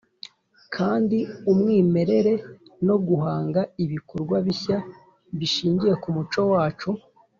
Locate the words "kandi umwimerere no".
0.75-2.95